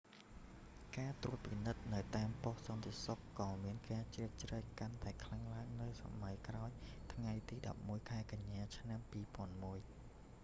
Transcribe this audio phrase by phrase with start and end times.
[0.97, 6.69] ការត្រួតពិនិត្យនៅតាមប៉ុស្តិ៍សន្តិសុខក៏មានការជ្រៀតជ្រែកកាន់តែខ្លាំងឡើងនៅសម័យក្រោយ
[7.13, 9.83] ថ្ងៃទី11 ខែកញ្ញា ឆ្នាំ2001